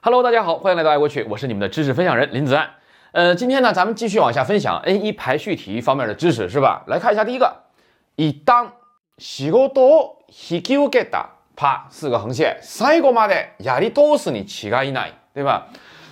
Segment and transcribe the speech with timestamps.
[0.00, 2.70] Hello，大家好，欢迎来到爱国曲，我是你们的知识分享人林子安。
[3.10, 6.84] 呃，今天呢，咱们继续往下分享 N1 排序题方面的知识，是吧？
[6.86, 7.64] 来看一下第一个，
[8.14, 8.68] 一旦
[9.18, 11.26] 仕事を引き受けた，
[11.56, 15.64] 啪，四个横线，最後までやり通すに違いない，对吧？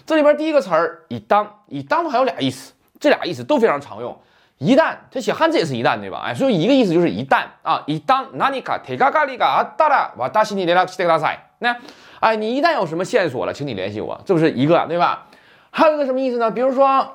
[0.05, 4.19] 这里边第一个词儿一旦，一旦还有俩意思，这俩意思都非常常用。
[4.59, 6.23] 一旦，它写汉字也是一旦，对吧？
[6.25, 11.39] 哎，所以一个意思就是一旦啊，一旦何か手がかりがあったら私に連絡してください。
[11.59, 11.77] 那。
[12.21, 15.27] 哎，你一旦有什么线索了，请你联系我，这不是一个对吧？
[15.71, 16.51] 还有一个什么意思呢？
[16.51, 17.13] 比如说，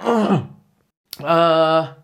[1.24, 1.96] 呃，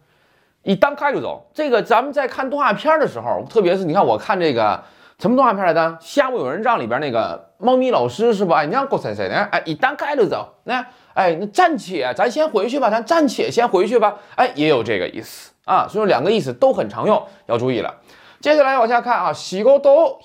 [0.63, 4.83] 一旦开就走，这个咱们在看动画片的时候，特别是你看我看这个
[5.19, 8.57] 什么动画片来的，《夏目友人帐》里边那个猫咪老师是吧？
[8.57, 9.47] 哎，你让郭谁谁呢？
[9.51, 17.95] 哎，一旦开就走，那哎，那暂且咱先回去吧，咱暂且先回去吧，哎，也有这个意思啊，所以两个意思都很常用，要注意了。
[18.41, 19.79] 接下来往下看啊，仕事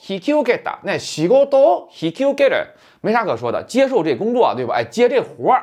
[0.08, 2.66] 引き受けた，那仕事引き受ける
[3.00, 4.74] 没啥可说的，接受这工作对吧？
[4.74, 5.62] 哎，接这活儿，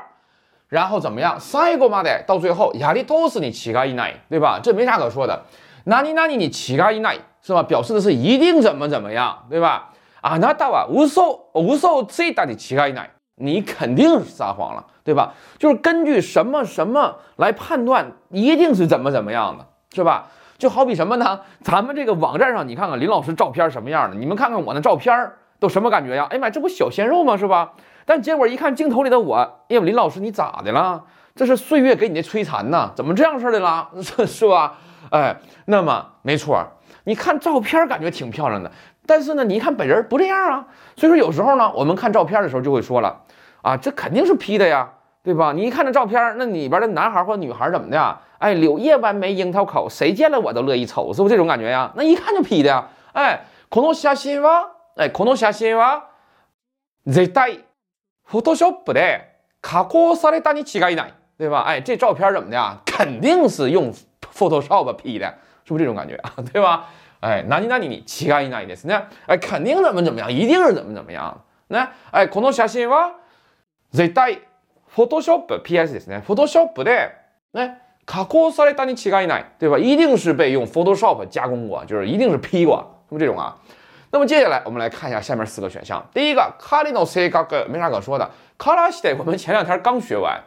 [0.70, 1.38] 然后怎么样？
[1.38, 4.62] 最後まで到最后やり通すに違いない，对吧？
[4.64, 5.44] 这没啥可说的。
[5.86, 7.64] 何々に違いない 是吧？
[7.64, 9.90] 表示的是一定怎么怎么样，对吧？
[10.22, 15.34] あなたは嘘嘘をついたに違いない，你肯定是撒谎了，对吧？
[15.58, 20.28] 就是根据什么什么来判断，一定是怎么怎么样的，是吧？
[20.58, 21.40] 就好比什么呢？
[21.62, 24.18] 咱们这个网站上，你看看林老师照片什么样的？
[24.18, 26.28] 你们看看我那照片都什么感觉呀？
[26.32, 27.38] 哎呀妈，这不小鲜肉吗？
[27.38, 27.74] 是吧？
[28.06, 29.36] 但结果一看镜头里的我，
[29.70, 31.04] 哎呀，林老师你咋的了？
[31.36, 32.92] 这是岁月给你的摧残呐？
[32.96, 33.88] 怎么这样式的啦？
[34.26, 34.76] 是吧？
[35.12, 36.66] 哎，那么没错，
[37.04, 38.72] 你看照片感觉挺漂亮的，
[39.06, 40.68] 但是呢，你一看本人不这样啊。
[40.96, 43.22] 所以说有时候呢，我们看照片的时候就会说了，
[43.62, 44.90] 啊，这肯定是 P 的呀。
[45.24, 45.52] 对吧？
[45.52, 48.18] 你一看这照片，那里边的男孩或女孩怎么的？
[48.38, 51.92] 哎，柳叶弯眉，樱桃口，谁见了我都乐意瞅，是不是这种感觉呀？
[51.96, 52.88] 那一看就 P 的呀！
[53.12, 56.04] 哎，この写真は，哎，この写真は
[57.06, 57.66] 絶対
[58.32, 59.20] Photoshop で
[59.62, 61.62] 加工されたに違いない，对吧？
[61.64, 62.78] 哎，这照片怎么的？
[62.86, 63.92] 肯定是用
[64.34, 65.34] Photoshop P 的，
[65.66, 66.34] 是不是这种感觉啊？
[66.52, 66.86] 对吧？
[67.20, 69.06] 哎，何々に違いないですね。
[69.26, 71.44] 哎，肯定怎么怎么样，一定是怎么怎么样。
[71.68, 73.14] 那哎，この写真は
[73.92, 74.40] 絶対
[74.96, 75.94] Photoshop P.S.
[75.94, 76.22] ですね。
[76.26, 77.12] Photoshop で
[77.54, 79.78] ね加工されたに違いない，对吧？
[79.78, 83.58] 一定是被用 Photoshop 加工过，就是一定是 P 过，是不是这种啊？
[84.12, 86.02] 那么接下来我们来看一下下面四个选项。
[86.14, 90.42] 第一个 c a r i n o C 格没啥可说的 c a r a s h 我们前两天刚学完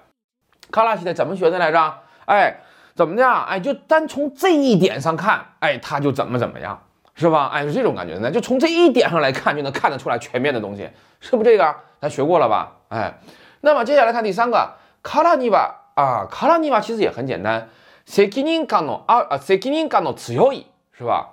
[0.72, 1.94] c a r a s h 怎么学的来着？
[2.24, 2.56] 哎，
[2.94, 3.26] 怎么的？
[3.26, 6.82] 哎，就单从这一点上看，哎，它就怎么怎么样，
[7.14, 7.46] 是吧？
[7.52, 8.30] 哎，是这种感觉呢？
[8.30, 11.74] 就从这一点上来看，就能看得出来全面的东西，是不这个？
[12.00, 12.76] 咱学过了吧？
[12.88, 13.18] 哎。
[13.62, 14.72] 那么接下来看第三个，
[15.02, 17.68] 卡拉尼瓦啊，卡拉尼瓦其实也很简单，
[18.06, 21.26] 責任感の啊啊責任感の強い是吧？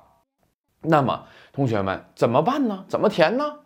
[0.82, 2.84] 那么同学们怎么办呢？
[2.90, 3.60] 怎么填呢？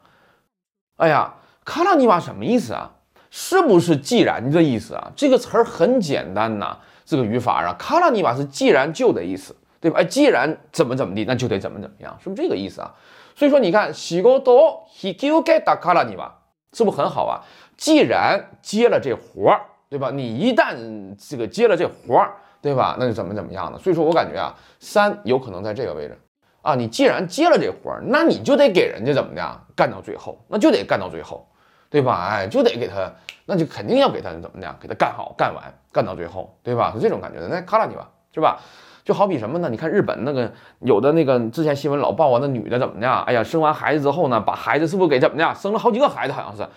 [0.97, 1.33] 哎呀，
[1.65, 2.91] 卡拉尼瓦什么意思啊？
[3.31, 5.11] 是不是既然的意思啊？
[5.15, 9.99] 这个词儿很简单呐， 这个语法啊，卡拉尼瓦是既然就的意思，对吧？
[9.99, 12.93] 哎，既然怎么怎么地，那就得怎么怎么样，是不是这个意思啊？
[13.35, 16.31] 所以说你看，仕事を引き受けたからには，
[16.73, 17.41] 是不是很好啊？
[17.77, 20.11] 既然接了这活儿，对吧？
[20.11, 20.75] 你一旦
[21.17, 22.95] 这个接了这活儿，对吧？
[22.99, 23.79] 那就怎么怎么样呢？
[23.79, 26.17] 所以说我感觉啊，三有可能在这个位置
[26.61, 26.75] 啊。
[26.75, 31.47] 你既然接了这活儿，那你就得给人家怎么的干到最后，那就得干到最后，
[31.90, 32.28] 对吧？
[32.30, 33.12] 哎，就得给他，
[33.44, 36.92] 那就肯定要给他怎么的，给他干好、干完、干到最后，对吧？
[36.94, 37.48] 是这种感觉的。
[37.48, 38.60] 那卡拉你吧，是吧？
[39.04, 39.68] 就好比什么呢？
[39.70, 43.08] 你看日本那个有的那个之前新闻老报啊，那女的怎么的？
[43.08, 45.54] 哎呀，生完孩子之后呢，把孩子是不是给怎么的？
[45.54, 46.68] 生了好几个孩子，好像是。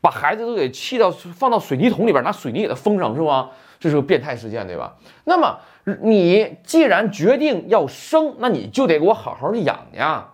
[0.00, 3.50] 把孩子都给气到放到水泥桶里边，拿水泥给他封上，是吧？
[3.80, 4.96] 这是个变态事件，对吧？
[5.24, 5.58] 那么
[6.02, 10.28] 你既然决定要生，那你就得给我好好的养呀，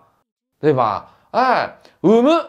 [0.59, 1.11] 对吧？
[1.31, 2.45] 哎，我们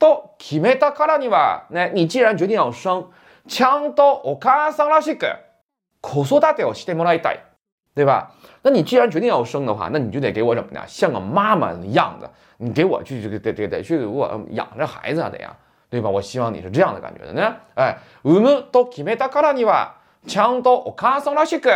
[0.00, 3.10] 到決めたからには，那你既然决定要生，
[3.46, 5.26] ちゃんとお母さんらしく
[6.00, 7.40] 子育てをしてもらいたい，
[7.94, 8.32] 对吧？
[8.62, 15.54] 那你既然决定要生的话，那你就得给我怎么的，像个妈妈的样子，你给我去这个得得得去给我养着孩子啊，得呀。
[15.90, 16.08] 对吧？
[16.08, 17.56] 我希望你是这样的感觉的呢。
[17.74, 19.94] 哎，産むと決めたからには
[20.24, 21.68] ちゃんとお母さんらしく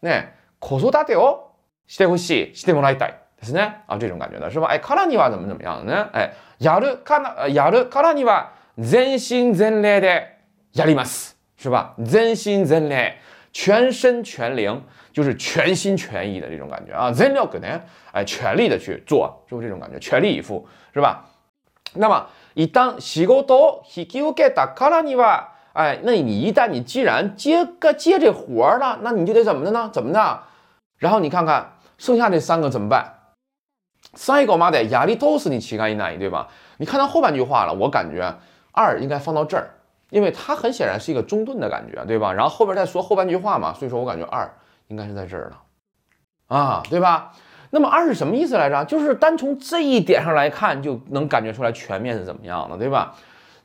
[0.00, 1.50] ね子育てを
[1.86, 3.73] してほしい、してもらいたいですね。
[3.87, 4.67] 啊，这种感觉的是吧？
[4.67, 6.09] 哎，からには怎么怎么样的呢？
[6.13, 8.47] 哎，やるからやるからには
[8.77, 10.37] 全身全霊で
[10.73, 11.93] やります，是吧？
[12.03, 13.13] 全身全霊，
[13.51, 14.81] 全身全灵，
[15.11, 17.11] 就是全心全意的这种感觉啊。
[17.11, 17.81] 全力呢，
[18.11, 19.99] 哎，全力的去做，是不是这种感觉？
[19.99, 21.25] 全力以赴，是吧？
[21.95, 22.27] 那么。
[22.55, 29.89] 一旦仕事を引き受けたからには，哎，那你一旦你既然接个接这活了，那你就得怎么的呢？
[29.91, 30.39] 怎么的？
[30.99, 33.11] 然后你看看剩下这三个怎么办？
[34.14, 36.48] 三个嘛的压力都是你乞丐一难，对吧？
[36.78, 38.34] 你看到后半句话了，我感觉
[38.72, 39.70] 二应该放到这儿，
[40.10, 42.32] 因为它很显然是一个中顿的感觉，对吧？
[42.32, 44.50] 然后后边再说后半句话嘛，所以说我感觉二
[44.88, 47.32] 应该是在这儿了，啊，对吧？
[47.70, 48.84] 那么二是什么意思来着？
[48.86, 53.14] 就是单从这一点上来看，就能感觉出来全面是怎么样的，对吧？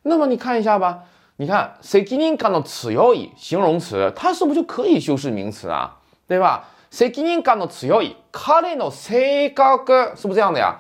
[0.02, 1.04] 那么你看一下吧，
[1.38, 6.00] 你看谁今天看到此要以形容词，它是不是就可以修饰名词啊？
[6.28, 6.66] 对吧？
[6.93, 10.77] 谁今天看到此要以彼の性格是不是这样的呀？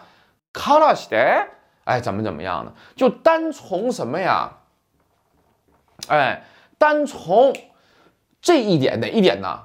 [0.53, 1.47] からして
[1.85, 2.73] 哎怎么怎么样的？
[2.97, 4.50] 就单从什么呀？
[6.09, 6.43] 哎，
[6.79, 7.55] 单从
[8.41, 9.65] 这一点哪一点呢？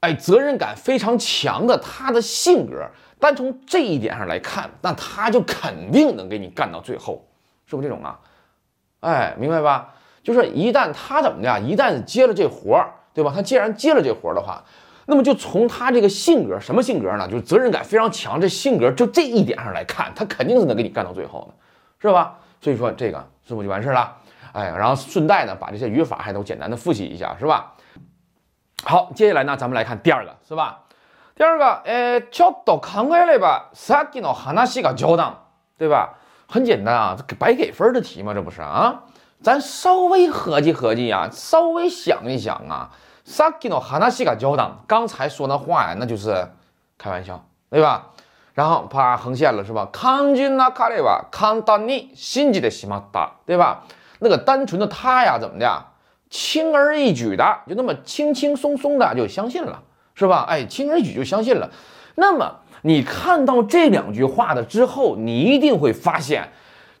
[0.00, 2.88] 哎，责任感非常强的他的性格，
[3.18, 7.26] 单从这一点上来看，那他就肯定能给你干到最后，
[7.66, 8.18] 是不是这种啊？
[9.00, 9.94] 哎，明白吧？
[10.22, 13.32] 就是一旦他怎么的，一旦接了这活儿，对吧？
[13.34, 14.64] 他既然接了这活儿的话，
[15.08, 17.28] 那么就从他这个性格，什么性格呢？
[17.28, 21.54] 就是责任感非常强，这性格就这一点上来看，他肯定是能给你干到最后的，
[22.00, 22.38] 是吧？
[22.60, 24.16] 所以说这个是不是就完事了？
[24.52, 27.74] 哎，然后顺带呢，把这些语法还都简单的复习一下，是吧？
[28.84, 30.80] 好，接下来呢，咱们来看第二个，是吧？
[31.34, 35.34] 第二个，呃，ちょっと考えればさっきの話が冗談，
[35.76, 36.14] 对吧？
[36.46, 39.02] 很简单啊，这给白给分的题嘛，这不是啊？
[39.42, 42.92] 咱稍微合计合计呀，稍微想一想啊，
[43.28, 46.46] さっきの話が冗談，刚才说那话呀，那就是
[46.98, 47.40] 开玩笑，
[47.70, 48.10] 对吧？
[48.54, 49.88] 然后啪横线了，是吧？
[49.92, 53.84] 単純な彼は簡単に信じてしまった，对吧？
[54.20, 55.86] 那个单纯的他呀，怎么的？
[56.30, 59.82] 轻而易举的，就那么轻轻松松的就相信了，
[60.14, 60.44] 是吧？
[60.48, 61.70] 哎，轻而易举就相信了。
[62.16, 66.50] 那么你看到这两句话的之后，你一定会发现，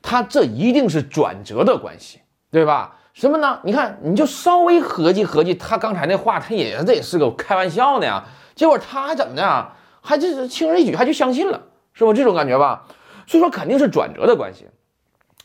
[0.02, 2.20] 他这一定是转折的关系，
[2.50, 2.96] 对吧？
[3.19, 3.59] 什么呢？
[3.65, 8.23] 你看，你就稍微合计合计，他刚才那话，他也这也是个开玩笑的呀。
[8.55, 9.75] 结果他还怎么的啊？
[9.99, 11.61] 还就是轻而易举，还就相信了，
[11.91, 12.13] 是不？
[12.13, 12.85] 这种感觉吧。
[13.27, 14.67] 所以说肯定是转折的关系。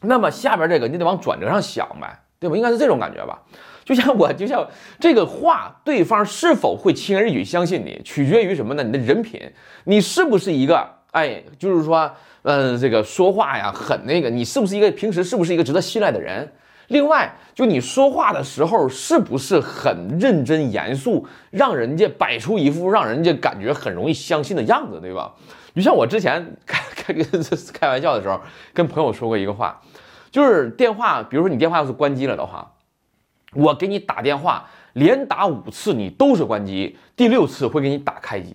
[0.02, 2.56] 那么下边这个你得往转折上想呗，对吧？
[2.56, 3.42] 应该是这种感觉吧。
[3.84, 4.64] 就像我，就像
[5.00, 8.84] 这个话，对方是否会轻而易举相信你，取决于什么呢？
[8.84, 9.50] 你的人品，
[9.82, 12.08] 你是不是一个，哎，就是说，
[12.42, 16.52] 嗯，这个说话呀，很那个，你是不是一个平时是不是一个值得信赖的人？
[16.88, 25.32] 另外，就你说话的时候是不是很认真严肃，让人家摆出一副让人家感觉很容易相信的样子，对吧？
[25.74, 27.14] 就像我之前开 开
[27.72, 28.40] 开玩笑的时候，
[28.72, 29.80] 跟朋友说过一个话，
[30.30, 32.70] 就是电话，比如说你电话要是关机了的话。
[33.56, 38.48] 我给你打电话，连打五次你都是关机，第六次会给你打开机，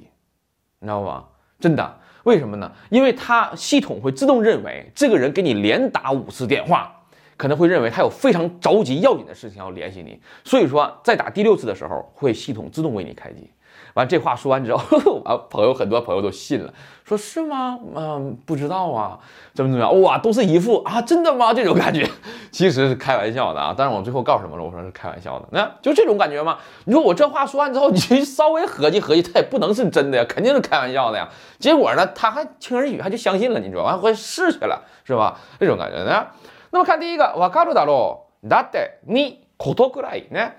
[0.80, 1.24] 你知道吗？
[1.58, 2.70] 真的，为什么呢？
[2.90, 6.94] 因为它系统会自动认为这个人给你连打五次电话，
[7.40, 13.50] 可能会认为他有非常着急要紧的事情要联系你，所以说在打第六次的时候，会系统自动为你开机。
[13.94, 16.74] 完这话说完之后， 啊，朋友很多朋友都信了，
[17.06, 17.80] 说是吗？
[17.96, 19.18] 嗯，不知道啊，
[19.54, 20.02] 怎么怎么样？
[20.02, 21.54] 哇，都是一副啊，真的吗？
[21.54, 22.06] 这种感觉，
[22.52, 23.74] 其实是开玩笑的啊。
[23.76, 24.64] 但是我最后告诉什么了？
[24.64, 26.58] 我说是开玩笑的，那就这种感觉吗？
[26.84, 31.30] 你说我这话说完之后，你稍微合计合计，他也不能是真的呀，肯定是开玩笑的呀。
[31.58, 35.40] 结果呢，他还轻而易举，他就相信了，你知道完回试去了，是吧？
[35.58, 36.28] 这种感觉呢？
[36.71, 38.49] 么看第一个，わかるだろう。
[38.49, 40.53] だってにことくらいね，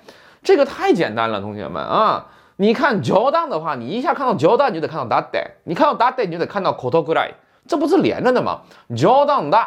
[0.44, 2.28] 这个太简单了，同学们啊。
[2.58, 7.34] 你看交当的话，你一下看到交当，你就得看到达代；你看到达代，你就得看到口头过来，
[7.68, 8.62] 这不是连着的吗？
[8.96, 9.60] 交当的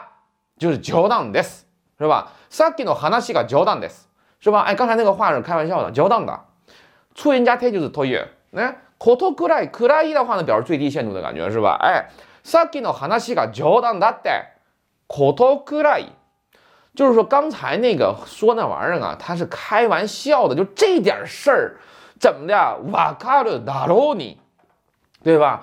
[0.59, 2.29] 就是交当的，是吧？
[2.51, 3.91] さっきの話が交当的，
[4.41, 4.61] 是吧？
[4.61, 6.41] 哎，刚才那个话是开玩笑的，交当的。
[7.15, 8.27] 促人家推就是拖延。
[8.51, 11.77] 那口头过来，过来的话呢，表示最低限度的感觉，是吧？
[11.79, 12.07] 哎，
[12.43, 14.45] さっきの話が交当だって、
[15.07, 16.07] 口頭过来，
[16.96, 21.78] 就是说刚才那个说那玩意儿啊，他是开玩笑的，就这点事儿。
[22.20, 22.78] 怎么的？
[22.92, 24.38] 瓦卡鲁达罗尼，
[25.24, 25.62] 对吧？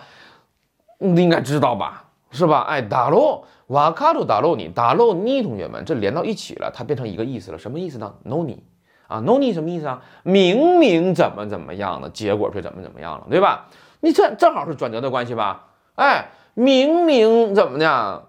[0.99, 2.05] 你应该知道吧？
[2.31, 2.67] 是吧？
[2.69, 7.59] 哎，达罗瓦卡鲁达罗尼达罗尼，同学们，这连到一起了，它变成一个意思了。
[7.59, 8.63] 什么意思呢？no 尼
[9.07, 10.03] 啊，no 尼什么意思啊？
[10.23, 13.69] 明明怎么怎么样的，结果却怎么怎么样了，对吧？
[14.01, 15.69] 你这正好是转折的关系吧？
[15.95, 18.27] 哎，明明怎么的？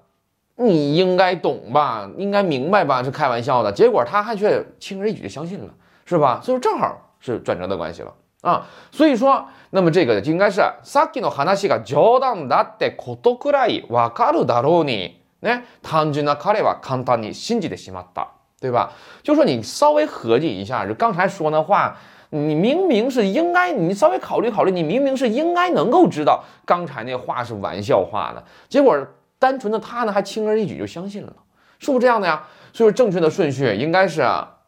[0.60, 2.10] 你应该懂吧？
[2.16, 3.02] 应该明白吧？
[3.02, 5.68] 是开玩笑的，结果他还却轻而易举就相信了，
[6.04, 6.40] 是吧？
[6.42, 8.12] 所以说正好是转折的关系了。
[8.42, 15.64] 啊，所以说，那么这个就应该是さっきの話が冗談だってことくらいわかるだろうにね。
[15.82, 18.28] 単純な彼は簡単に信じてしまった，
[18.60, 18.90] 对吧？
[19.24, 21.96] 就说你稍微合计一下，就刚才说那话，
[22.30, 28.96] 你明明是应该，你稍微考虑考虑，你明明是应该能够知道刚才那话是玩笑话的，结果
[29.40, 31.32] 单纯的他呢还轻而易举就相信了，
[31.78, 32.44] 是不是这样的呀？
[32.72, 34.22] 所以说正确的顺序应该是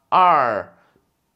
[0.09, 0.73] 二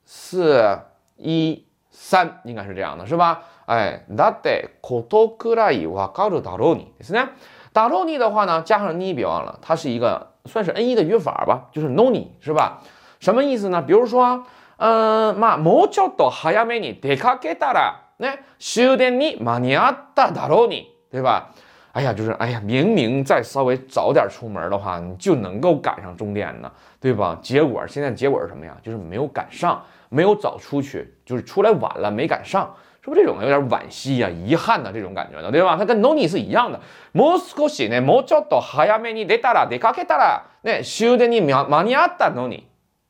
[0.05, 0.79] 四
[1.17, 1.65] 一。
[1.95, 3.43] 三应该是这样的，是吧？
[3.67, 7.29] 哎，だってことくらいわかるだろうにですね。
[7.75, 12.81] 打罗尼的话呢，加上你别忘了，它是一个算是 N 一的语法吧，就是 no 你是吧？
[13.21, 13.83] 什么意思呢？
[13.83, 14.43] 比如说，
[14.79, 21.51] 嗯，まもうちょっと早めに出かけたらね、終電に間に合っただろうに，对吧？
[21.97, 27.39] 哎呀，就是哎呀，明明再稍微早点出门的话，你就能够赶上终点呢，对吧？
[27.43, 28.77] 结果现在结果是什么呀？
[28.83, 32.75] 就是没有赶上，没有早出去，就是出来晚了，没赶上。
[33.05, 35.51] 是不是这种有点惋惜呀、遗憾的这种感觉呢？
[35.51, 35.77] 对吧？
[35.77, 36.81] 它跟 no ni 是一样的。
[37.13, 42.69] もう少しね、もうちょっと早めに出たら出かけたらね、終電に間に合ったのに，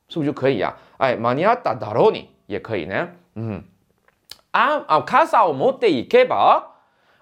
[0.09, 0.73] 是不是就可以呀？
[0.97, 3.09] 哎，間に合っただろうに也可以呢。
[3.35, 3.63] 嗯，
[4.51, 6.66] あ、あ、傘を持っていけば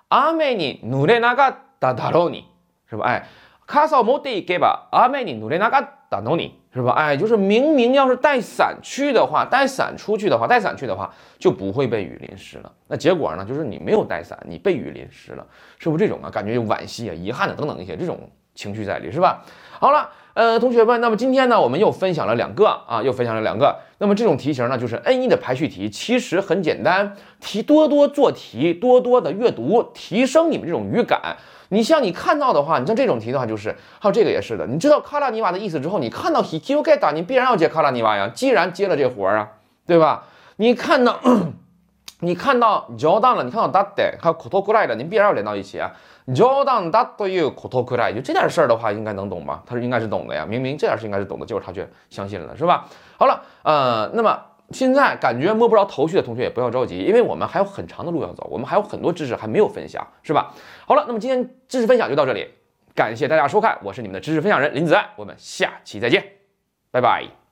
[0.10, 2.46] 雨に濡れなかっただろうに，
[2.90, 3.06] 是吧？
[3.06, 3.24] 哎，
[3.66, 6.60] 傘を持っていけば雨に濡れなかったのに。
[6.74, 6.92] 是吧？
[6.92, 12.72] 哎，就是明明要是带伞去的话，带伞出去的话，带伞去的话，就不会被雨淋湿了。
[12.88, 13.44] 那结果呢？
[13.44, 15.46] 就是你没有带伞，你被雨淋湿了，
[15.80, 16.30] 是不是这种啊？
[16.30, 18.18] 感觉有惋惜啊、遗憾的等等一些这种
[18.57, 19.45] 情绪在里，是吧？
[19.79, 23.77] 好了，呃，同学们，那么今天呢，我们又分享了两个啊，又分享了两个。
[23.99, 31.37] 那么这种题型呢，就是 N 一的排序题，其实很简单，题多多做题，多多的阅读，提升你们这种语感。
[31.69, 34.67] 你像你看到的话，你像这种题的话，就是还有这个也是的。
[34.67, 38.31] 你知道卡拉尼瓦的意思之后，你看到 he q get 你必然要接卡拉尼瓦呀。
[38.35, 39.49] 既然接了这活儿啊，
[39.87, 40.25] 对吧？
[40.57, 41.21] 你看到
[42.21, 45.91] 你看到 Jordan 了，你看到 that 还有 kotokurai 了，你必然要连到一起啊。
[46.29, 49.63] Jordan that you kotokurai 就这点事儿的话，应该能懂吧？
[49.67, 50.45] 他是应该是懂的呀。
[50.45, 52.87] 明明这点事应该是懂的，结果他却相信了，是吧？
[53.19, 54.39] 好了，呃，那么。
[54.73, 60.53] 现在感觉摸不着头绪的同学也不要着急，因为我们还有很长的路要走，我们还有很多知识还没有分享，是吧？
[60.85, 62.49] 好了，那么今天知识分享就到这里，
[62.93, 66.21] 感谢大家收看，我是你们的知识分享人林子安，我们下期再见，
[66.91, 67.46] 拜拜。